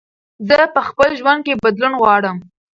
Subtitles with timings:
[0.47, 2.37] زه په خپل ژوند کې بدلون غواړم.